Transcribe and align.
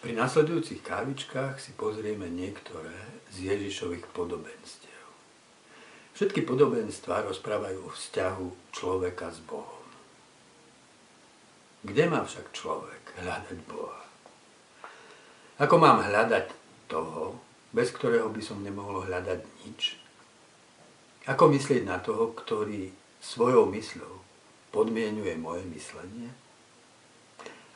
Pri 0.00 0.16
nasledujúcich 0.16 0.80
kávičkách 0.80 1.60
si 1.60 1.76
pozrieme 1.76 2.24
niektoré 2.32 2.96
z 3.36 3.52
Ježišových 3.52 4.08
podobenstiev. 4.16 5.04
Všetky 6.16 6.48
podobenstva 6.48 7.28
rozprávajú 7.28 7.84
o 7.84 7.92
vzťahu 7.92 8.72
človeka 8.72 9.28
s 9.28 9.44
Bohom. 9.44 9.84
Kde 11.84 12.08
má 12.08 12.24
však 12.24 12.48
človek 12.48 13.12
hľadať 13.20 13.58
Boha? 13.68 14.00
Ako 15.60 15.76
mám 15.76 16.00
hľadať 16.00 16.48
toho, 16.88 17.36
bez 17.76 17.92
ktorého 17.92 18.32
by 18.32 18.40
som 18.40 18.64
nemohol 18.64 19.04
hľadať 19.04 19.44
nič? 19.68 20.00
Ako 21.28 21.52
myslieť 21.52 21.84
na 21.84 22.00
toho, 22.00 22.32
ktorý 22.32 22.88
svojou 23.20 23.68
mysľou 23.68 24.16
podmienuje 24.72 25.36
moje 25.36 25.68
myslenie? 25.76 26.32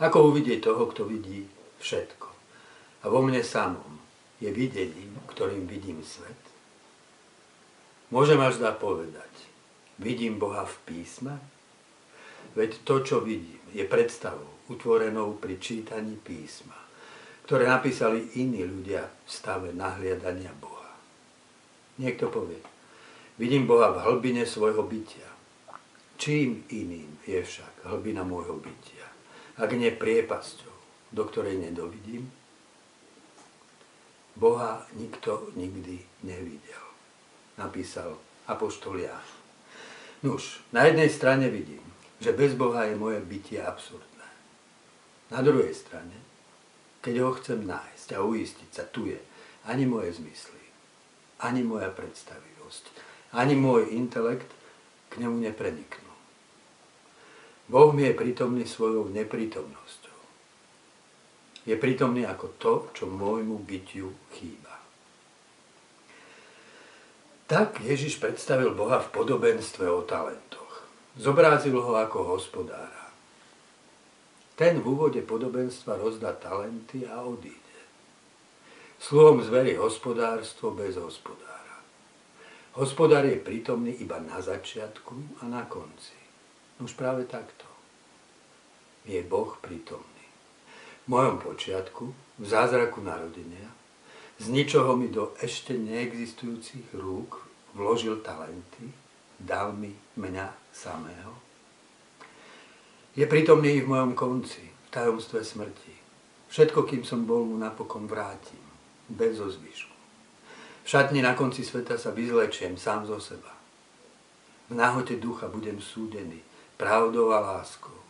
Ako 0.01 0.33
uvidieť 0.33 0.65
toho, 0.73 0.89
kto 0.89 1.05
vidí 1.05 1.45
všetko. 1.85 2.29
A 3.05 3.13
vo 3.13 3.21
mne 3.21 3.45
samom 3.45 4.01
je 4.41 4.49
videním, 4.49 5.13
ktorým 5.29 5.69
vidím 5.69 6.01
svet. 6.01 6.41
Môžem 8.09 8.41
až 8.41 8.57
dá 8.57 8.73
povedať, 8.73 9.29
vidím 10.01 10.41
Boha 10.41 10.65
v 10.65 10.77
písme? 10.89 11.37
Veď 12.57 12.81
to, 12.89 13.05
čo 13.05 13.17
vidím, 13.21 13.61
je 13.77 13.85
predstavou 13.85 14.49
utvorenou 14.73 15.37
pri 15.37 15.61
čítaní 15.61 16.17
písma, 16.17 16.79
ktoré 17.45 17.69
napísali 17.69 18.33
iní 18.41 18.65
ľudia 18.65 19.05
v 19.05 19.29
stave 19.29 19.69
nahliadania 19.77 20.55
Boha. 20.57 20.89
Niekto 22.01 22.33
povie, 22.33 22.63
vidím 23.37 23.69
Boha 23.69 23.93
v 23.93 24.03
hlbine 24.09 24.49
svojho 24.49 24.87
bytia. 24.87 25.29
Čím 26.15 26.65
iným 26.71 27.19
je 27.27 27.43
však 27.43 27.91
hlbina 27.91 28.23
môjho 28.23 28.57
bytia, 28.57 29.07
ak 29.59 29.75
nie 29.75 29.91
priepasťou, 29.91 30.74
do 31.15 31.23
ktorej 31.25 31.63
nedovidím? 31.63 32.27
Boha 34.35 34.83
nikto 34.99 35.55
nikdy 35.55 36.03
nevidel, 36.27 36.85
napísal 37.55 38.19
apoštol 38.51 38.99
Ján. 38.99 39.23
Nuž, 40.27 40.59
na 40.75 40.91
jednej 40.91 41.07
strane 41.07 41.47
vidím, 41.47 41.87
že 42.19 42.35
bez 42.35 42.59
Boha 42.59 42.91
je 42.91 42.99
moje 42.99 43.23
bytie 43.23 43.63
absurdné. 43.63 44.27
Na 45.31 45.39
druhej 45.39 45.71
strane, 45.71 46.19
keď 46.99 47.15
ho 47.23 47.31
chcem 47.39 47.63
nájsť 47.63 48.09
a 48.19 48.27
uistiť 48.27 48.71
sa, 48.75 48.83
tu 48.91 49.07
je 49.07 49.21
ani 49.71 49.87
moje 49.87 50.19
zmysly, 50.19 50.65
ani 51.39 51.63
moja 51.63 51.95
predstavivosť, 51.95 52.85
ani 53.39 53.55
môj 53.55 53.95
intelekt 53.95 54.51
k 55.15 55.23
nemu 55.23 55.47
nepreniknú. 55.47 56.13
Boh 57.71 57.95
mi 57.95 58.11
je 58.11 58.19
prítomný 58.19 58.67
svojou 58.67 59.09
neprítomnosťou 59.15 60.04
je 61.65 61.75
prítomný 61.81 62.29
ako 62.29 62.47
to, 62.61 62.73
čo 62.93 63.05
môjmu 63.09 63.65
bytiu 63.65 64.13
chýba. 64.37 64.77
Tak 67.49 67.81
Ježiš 67.85 68.21
predstavil 68.21 68.73
Boha 68.73 69.01
v 69.01 69.13
podobenstve 69.13 69.85
o 69.89 70.05
talentoch. 70.05 70.89
Zobrazil 71.17 71.77
ho 71.77 71.93
ako 71.97 72.37
hospodára. 72.37 73.13
Ten 74.55 74.81
v 74.81 74.87
úvode 74.97 75.21
podobenstva 75.25 75.99
rozdá 75.99 76.33
talenty 76.37 77.05
a 77.05 77.21
odíde. 77.27 77.61
Sluhom 79.03 79.43
zverí 79.43 79.77
hospodárstvo 79.77 80.73
bez 80.73 80.97
hospodára. 80.97 81.83
Hospodár 82.79 83.27
je 83.29 83.37
prítomný 83.37 83.99
iba 84.01 84.17
na 84.23 84.41
začiatku 84.41 85.43
a 85.43 85.51
na 85.51 85.67
konci. 85.67 86.17
Už 86.81 86.97
práve 86.97 87.29
takto. 87.29 87.67
Je 89.05 89.21
Boh 89.21 89.53
prítomný 89.61 90.14
v 91.05 91.13
mojom 91.13 91.37
počiatku, 91.37 92.05
v 92.41 92.45
zázraku 92.49 93.05
narodenia, 93.05 93.69
z 94.41 94.51
ničoho 94.51 94.97
mi 94.97 95.13
do 95.13 95.37
ešte 95.39 95.77
neexistujúcich 95.77 96.97
rúk 96.97 97.45
vložil 97.77 98.25
talenty, 98.25 98.91
dal 99.39 99.77
mi 99.77 99.95
mňa 100.17 100.49
samého. 100.73 101.37
Je 103.15 103.23
prítomný 103.31 103.79
i 103.79 103.85
v 103.85 103.91
mojom 103.95 104.19
konci, 104.19 104.65
v 104.65 104.89
tajomstve 104.91 105.45
smrti. 105.45 105.95
Všetko, 106.51 106.83
kým 106.83 107.07
som 107.07 107.23
bol, 107.29 107.47
mu 107.47 107.55
napokon 107.55 108.11
vrátim, 108.11 108.63
bez 109.07 109.39
ozvyšku. 109.39 109.95
V 110.83 110.87
šatni 110.89 111.23
na 111.23 111.39
konci 111.39 111.63
sveta 111.63 111.95
sa 111.95 112.11
vyzlečiem 112.11 112.75
sám 112.75 113.07
zo 113.07 113.23
seba. 113.23 113.55
V 114.67 114.75
náhote 114.75 115.21
ducha 115.21 115.47
budem 115.47 115.79
súdený, 115.79 116.43
pravdou 116.81 117.31
a 117.31 117.41
láskou. 117.41 118.04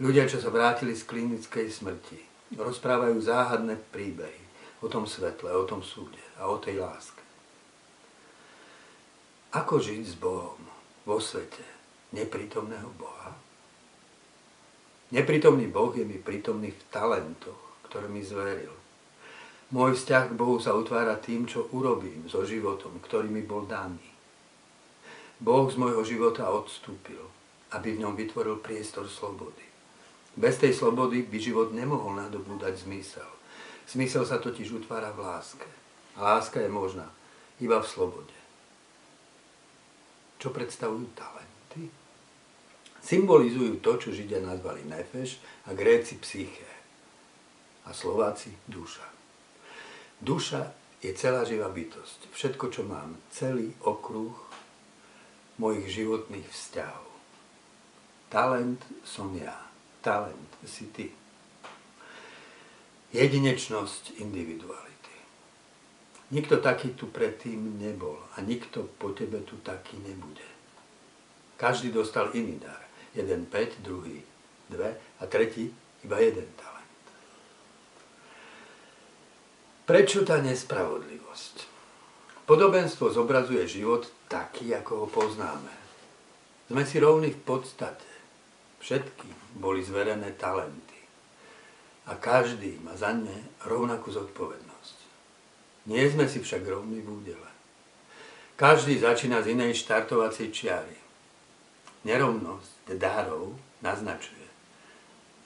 Ľudia, 0.00 0.24
čo 0.24 0.40
sa 0.40 0.48
vrátili 0.48 0.96
z 0.96 1.04
klinickej 1.04 1.68
smrti, 1.68 2.16
rozprávajú 2.56 3.20
záhadné 3.20 3.76
príbehy 3.92 4.40
o 4.80 4.88
tom 4.88 5.04
svetle, 5.04 5.52
o 5.52 5.68
tom 5.68 5.84
súde 5.84 6.24
a 6.40 6.48
o 6.48 6.56
tej 6.56 6.80
láske. 6.80 7.20
Ako 9.52 9.76
žiť 9.76 10.00
s 10.00 10.16
Bohom 10.16 10.56
vo 11.04 11.20
svete 11.20 11.60
neprítomného 12.16 12.88
Boha? 12.96 13.36
Neprítomný 15.12 15.68
Boh 15.68 15.92
je 15.92 16.08
mi 16.08 16.16
prítomný 16.16 16.72
v 16.72 16.82
talentoch, 16.88 17.84
ktoré 17.84 18.08
mi 18.08 18.24
zveril. 18.24 18.72
Môj 19.68 20.00
vzťah 20.00 20.32
k 20.32 20.38
Bohu 20.38 20.56
sa 20.64 20.72
utvára 20.72 21.20
tým, 21.20 21.44
čo 21.44 21.68
urobím 21.76 22.24
so 22.24 22.40
životom, 22.48 23.04
ktorý 23.04 23.28
mi 23.28 23.44
bol 23.44 23.68
daný. 23.68 24.08
Boh 25.36 25.68
z 25.68 25.76
môjho 25.76 26.08
života 26.08 26.48
odstúpil, 26.48 27.20
aby 27.76 28.00
v 28.00 28.00
ňom 28.00 28.16
vytvoril 28.16 28.64
priestor 28.64 29.04
slobody. 29.04 29.69
Bez 30.38 30.62
tej 30.62 30.70
slobody 30.76 31.26
by 31.26 31.38
život 31.42 31.74
nemohol 31.74 32.14
nadobúdať 32.14 32.86
zmysel. 32.86 33.26
Zmysel 33.90 34.22
sa 34.22 34.38
totiž 34.38 34.70
utvára 34.82 35.10
v 35.10 35.26
láske. 35.26 35.66
A 36.14 36.38
láska 36.38 36.62
je 36.62 36.70
možná 36.70 37.10
iba 37.58 37.82
v 37.82 37.90
slobode. 37.90 38.36
Čo 40.38 40.54
predstavujú 40.54 41.10
talenty? 41.18 41.90
Symbolizujú 43.00 43.80
to, 43.80 43.96
čo 43.96 44.14
Židia 44.14 44.38
nazvali 44.44 44.86
nefeš 44.86 45.40
a 45.66 45.74
Gréci 45.74 46.20
psyché 46.20 46.70
a 47.88 47.96
Slováci 47.96 48.52
duša. 48.68 49.04
Duša 50.20 50.68
je 51.00 51.10
celá 51.16 51.48
živá 51.48 51.72
bytosť. 51.72 52.28
Všetko, 52.30 52.68
čo 52.68 52.84
mám, 52.84 53.16
celý 53.32 53.72
okruh 53.80 54.36
mojich 55.56 55.88
životných 55.88 56.48
vzťahov. 56.48 57.08
Talent 58.28 58.80
som 59.02 59.32
ja 59.32 59.69
talent 60.00 60.50
si 60.64 60.88
ty. 60.90 61.12
Jedinečnosť 63.10 64.20
individuality. 64.20 65.16
Nikto 66.30 66.62
taký 66.62 66.94
tu 66.94 67.10
predtým 67.10 67.78
nebol 67.78 68.18
a 68.34 68.40
nikto 68.40 68.86
po 68.98 69.10
tebe 69.10 69.42
tu 69.42 69.58
taký 69.60 69.98
nebude. 69.98 70.46
Každý 71.58 71.90
dostal 71.90 72.32
iný 72.32 72.56
dar. 72.62 72.80
Jeden 73.14 73.46
5, 73.46 73.82
druhý 73.82 74.22
2 74.70 75.20
a 75.20 75.24
tretí 75.26 75.74
iba 76.06 76.22
jeden 76.22 76.46
talent. 76.54 77.04
Prečo 79.90 80.22
tá 80.22 80.38
nespravodlivosť? 80.38 81.66
Podobenstvo 82.46 83.10
zobrazuje 83.10 83.66
život 83.66 84.06
taký, 84.30 84.70
ako 84.74 84.92
ho 85.02 85.06
poznáme. 85.10 85.74
Sme 86.70 86.86
si 86.86 87.02
rovní 87.02 87.34
v 87.34 87.42
podstate. 87.42 88.09
Všetkým 88.80 89.60
boli 89.60 89.84
zverené 89.84 90.32
talenty. 90.40 90.98
A 92.08 92.16
každý 92.16 92.80
má 92.80 92.96
za 92.96 93.12
ne 93.12 93.44
rovnakú 93.68 94.10
zodpovednosť. 94.10 94.96
Nie 95.86 96.08
sme 96.08 96.26
si 96.26 96.40
však 96.40 96.64
rovní 96.64 97.04
v 97.04 97.12
údele. 97.12 97.50
Každý 98.56 99.00
začína 99.00 99.40
z 99.40 99.56
inej 99.56 99.78
štartovacej 99.84 100.52
čiary. 100.52 100.96
Nerovnosť 102.04 102.96
dárov 102.96 103.56
naznačuje, 103.84 104.48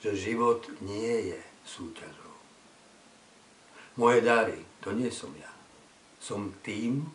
že 0.03 0.15
život 0.15 0.67
nie 0.83 1.31
je 1.31 1.39
súťažou. 1.63 2.33
Moje 3.95 4.19
dary, 4.23 4.59
to 4.83 4.91
nie 4.91 5.07
som 5.11 5.31
ja. 5.39 5.51
Som 6.19 6.55
tým, 6.63 7.07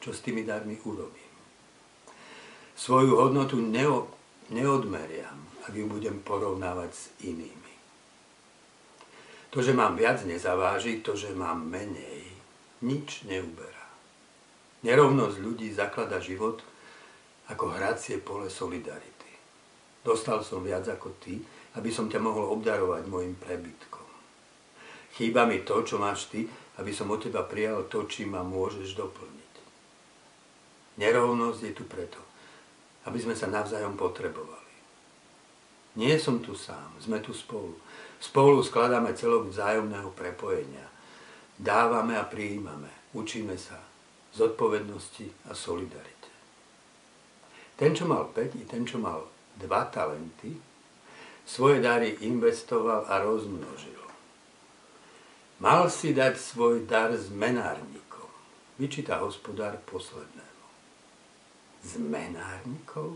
čo 0.00 0.12
s 0.12 0.20
tými 0.20 0.44
darmi 0.44 0.76
urobím. 0.84 1.32
Svoju 2.76 3.16
hodnotu 3.16 3.56
neo, 3.56 4.15
neodmeriam, 4.50 5.38
ak 5.66 5.72
ju 5.74 5.86
budem 5.90 6.22
porovnávať 6.22 6.90
s 6.94 7.04
inými. 7.26 7.74
To, 9.50 9.64
že 9.64 9.72
mám 9.72 9.96
viac, 9.96 10.20
nezaváži, 10.22 11.00
to, 11.00 11.16
že 11.16 11.32
mám 11.32 11.64
menej, 11.64 12.28
nič 12.84 13.24
neuberá. 13.24 13.88
Nerovnosť 14.84 15.36
ľudí 15.40 15.72
zaklada 15.72 16.20
život 16.20 16.60
ako 17.48 17.72
hracie 17.72 18.20
pole 18.20 18.52
solidarity. 18.52 19.32
Dostal 20.04 20.44
som 20.46 20.62
viac 20.62 20.86
ako 20.86 21.18
ty, 21.18 21.40
aby 21.74 21.90
som 21.90 22.06
ťa 22.06 22.22
mohol 22.22 22.52
obdarovať 22.54 23.08
môjim 23.10 23.34
prebytkom. 23.34 24.06
Chýba 25.16 25.48
mi 25.48 25.64
to, 25.64 25.80
čo 25.82 25.96
máš 25.96 26.28
ty, 26.28 26.44
aby 26.76 26.92
som 26.92 27.08
od 27.08 27.24
teba 27.24 27.42
prijal 27.42 27.88
to, 27.88 28.04
čím 28.04 28.36
ma 28.36 28.44
môžeš 28.44 28.92
doplniť. 28.92 29.52
Nerovnosť 31.00 31.60
je 31.64 31.72
tu 31.72 31.84
preto, 31.88 32.20
aby 33.06 33.18
sme 33.22 33.34
sa 33.38 33.46
navzájom 33.46 33.94
potrebovali. 33.94 34.66
Nie 35.96 36.20
som 36.20 36.44
tu 36.44 36.52
sám, 36.52 36.92
sme 37.00 37.22
tu 37.24 37.32
spolu. 37.32 37.72
Spolu 38.20 38.60
skladáme 38.60 39.16
celok 39.16 39.48
vzájomného 39.48 40.12
prepojenia. 40.12 40.84
Dávame 41.56 42.20
a 42.20 42.28
prijímame, 42.28 42.92
učíme 43.16 43.56
sa 43.56 43.80
zodpovednosti 44.36 45.48
a 45.48 45.56
solidarite. 45.56 46.28
Ten, 47.76 47.96
čo 47.96 48.04
mal 48.04 48.28
5 48.28 48.60
i 48.60 48.64
ten, 48.68 48.84
čo 48.84 49.00
mal 49.00 49.24
dva 49.56 49.88
talenty, 49.88 50.52
svoje 51.48 51.80
dary 51.80 52.20
investoval 52.28 53.08
a 53.08 53.24
rozmnožil. 53.24 53.96
Mal 55.56 55.88
si 55.88 56.12
dať 56.12 56.36
svoj 56.36 56.84
dar 56.84 57.16
zmenárnikom, 57.16 58.28
vyčíta 58.76 59.16
hospodár 59.24 59.80
poslednému. 59.88 60.55
Zmenárnikov? 61.86 63.14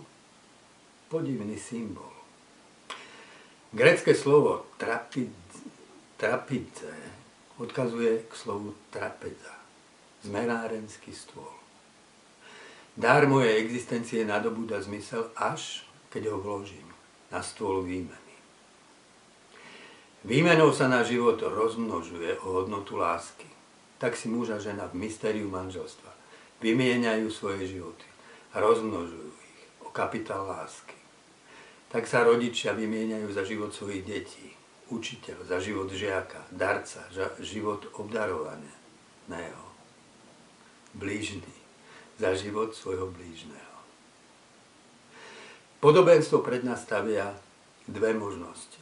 Podivný 1.11 1.59
symbol. 1.59 2.15
Grecké 3.75 4.15
slovo 4.15 4.71
trapidze 6.15 6.95
odkazuje 7.59 8.31
k 8.31 8.33
slovu 8.39 8.79
trapeza, 8.95 9.59
zmenárenský 10.23 11.11
stôl. 11.11 11.51
Dar 12.95 13.27
mojej 13.27 13.59
existencie 13.59 14.23
nadobúda 14.23 14.79
zmysel 14.79 15.35
až, 15.35 15.83
keď 16.15 16.31
ho 16.31 16.39
vložím 16.39 16.87
na 17.35 17.43
stôl 17.43 17.83
výmeny. 17.83 18.35
Výmenou 20.23 20.71
sa 20.71 20.87
na 20.87 21.03
život 21.03 21.43
rozmnožuje 21.43 22.39
o 22.47 22.63
hodnotu 22.63 22.95
lásky. 22.95 23.51
Tak 23.99 24.15
si 24.15 24.31
muž 24.31 24.55
a 24.55 24.63
žena 24.63 24.87
v 24.87 25.11
mystériu 25.11 25.51
manželstva 25.51 26.15
vymieňajú 26.63 27.27
svoje 27.35 27.67
životy 27.67 28.10
rozmnožujú 28.55 29.31
ich 29.31 29.61
o 29.85 29.91
kapitál 29.95 30.47
lásky. 30.47 30.97
Tak 31.91 32.07
sa 32.07 32.23
rodičia 32.23 32.75
vymieňajú 32.75 33.29
za 33.35 33.43
život 33.43 33.75
svojich 33.75 34.07
detí, 34.07 34.55
učiteľ 34.91 35.47
za 35.47 35.59
život 35.59 35.91
žiaka, 35.91 36.47
darca 36.55 37.03
za 37.11 37.35
život 37.43 37.87
obdarovaného, 37.99 39.65
blížny 40.95 41.55
za 42.19 42.35
život 42.35 42.75
svojho 42.75 43.11
blížneho. 43.11 43.77
Podobenstvo 45.81 46.45
pred 46.45 46.63
nás 46.63 46.85
dve 47.89 48.13
možnosti 48.13 48.81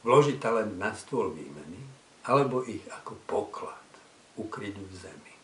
vložiť 0.00 0.36
talent 0.40 0.80
na 0.80 0.96
stôl 0.96 1.28
výmeny, 1.32 1.80
alebo 2.24 2.64
ich 2.64 2.84
ako 2.88 3.16
poklad 3.28 3.88
ukryť 4.40 4.76
v 4.80 4.92
zemi. 4.96 5.34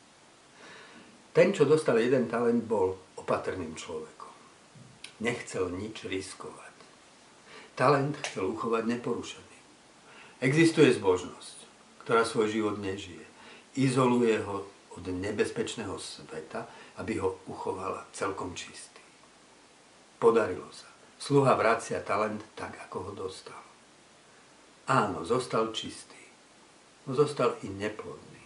Ten, 1.37 1.53
čo 1.53 1.69
dostal 1.69 2.01
jeden 2.01 2.33
talent, 2.33 2.65
bol 2.65 2.97
opatrným 3.21 3.77
človekom. 3.77 4.33
Nechcel 5.21 5.69
nič 5.69 6.09
riskovať. 6.09 6.73
Talent 7.77 8.17
chcel 8.25 8.57
uchovať 8.57 8.89
neporušený. 8.89 9.57
Existuje 10.41 10.97
zbožnosť, 10.97 11.57
ktorá 12.09 12.25
svoj 12.25 12.49
život 12.49 12.81
nežije. 12.81 13.21
Izoluje 13.77 14.41
ho 14.49 14.65
od 14.97 15.05
nebezpečného 15.05 16.01
sveta, 16.01 16.65
aby 16.97 17.21
ho 17.21 17.37
uchovala 17.53 18.09
celkom 18.17 18.57
čistý. 18.57 19.05
Podarilo 20.17 20.73
sa. 20.73 20.89
Sluha 21.21 21.53
vracia 21.53 22.01
talent 22.01 22.41
tak, 22.57 22.81
ako 22.89 23.13
ho 23.13 23.13
dostal. 23.13 23.61
Áno, 24.89 25.21
zostal 25.29 25.69
čistý. 25.77 26.17
No 27.05 27.13
zostal 27.13 27.61
i 27.61 27.69
neplodný. 27.69 28.41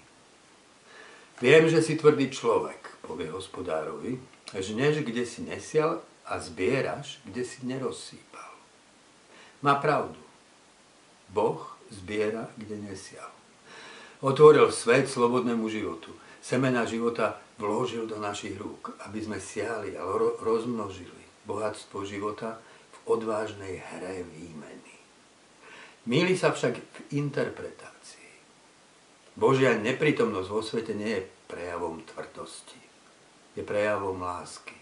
Viem, 1.41 1.73
že 1.73 1.81
si 1.81 1.97
tvrdý 1.97 2.29
človek, 2.29 3.01
povie 3.01 3.33
hospodárovi, 3.33 4.21
žneš, 4.53 5.01
kde 5.01 5.25
si 5.25 5.41
nesial 5.41 6.05
a 6.29 6.37
zbieraš, 6.37 7.17
kde 7.25 7.43
si 7.49 7.65
nerozsýpal. 7.65 8.53
Má 9.65 9.81
pravdu. 9.81 10.21
Boh 11.33 11.65
zbiera, 11.89 12.53
kde 12.61 12.77
nesial. 12.85 13.33
Otvoril 14.21 14.69
svet 14.69 15.09
slobodnému 15.09 15.65
životu. 15.73 16.13
Semena 16.45 16.85
života 16.85 17.41
vložil 17.57 18.05
do 18.05 18.21
našich 18.21 18.61
rúk, 18.61 18.93
aby 19.09 19.25
sme 19.25 19.41
siali 19.41 19.97
a 19.97 20.05
rozmnožili 20.45 21.25
bohatstvo 21.49 22.05
života 22.05 22.61
v 22.93 23.17
odvážnej 23.17 23.81
hre 23.81 24.29
výmeny. 24.29 24.95
Míli 26.05 26.37
sa 26.37 26.53
však 26.53 26.75
v 26.77 26.99
interpretácii. 27.17 28.20
Božia 29.39 29.79
neprítomnosť 29.79 30.49
vo 30.51 30.63
svete 30.63 30.93
nie 30.95 31.21
je 31.21 31.29
prejavom 31.51 32.03
tvrdosti, 32.03 32.81
je 33.55 33.63
prejavom 33.63 34.19
lásky. 34.19 34.75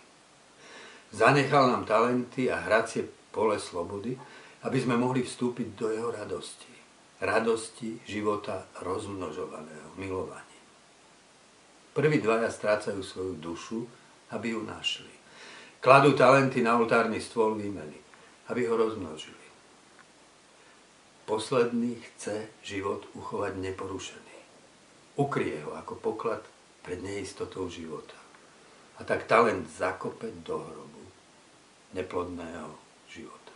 Zanechal 1.12 1.72
nám 1.72 1.88
talenty 1.88 2.52
a 2.52 2.60
hracie 2.60 3.08
pole 3.32 3.56
slobody, 3.56 4.16
aby 4.64 4.78
sme 4.80 5.00
mohli 5.00 5.24
vstúpiť 5.24 5.68
do 5.78 5.88
jeho 5.88 6.10
radosti. 6.12 6.68
Radosti 7.18 7.98
života 8.06 8.68
rozmnožovaného, 8.84 9.96
milovaní. 9.98 10.58
Prví 11.96 12.22
dvaja 12.22 12.46
strácajú 12.46 13.02
svoju 13.02 13.34
dušu, 13.42 13.78
aby 14.30 14.54
ju 14.54 14.62
našli. 14.62 15.10
Kladú 15.82 16.14
talenty 16.14 16.62
na 16.62 16.78
oltárny 16.78 17.18
stôl 17.18 17.58
výmeny, 17.58 17.98
aby 18.50 18.70
ho 18.70 18.78
rozmnožili. 18.78 19.46
Posledný 21.26 21.98
chce 21.98 22.54
život 22.62 23.02
uchovať 23.18 23.58
neporušený. 23.58 24.37
Ukrie 25.18 25.58
ho 25.66 25.74
ako 25.74 25.98
poklad 25.98 26.46
pred 26.86 27.02
neistotou 27.02 27.66
života. 27.66 28.14
A 28.98 29.04
tak 29.04 29.26
talent 29.26 29.66
zakope 29.66 30.30
do 30.46 30.62
hrobu 30.62 31.04
neplodného 31.92 32.70
života. 33.10 33.47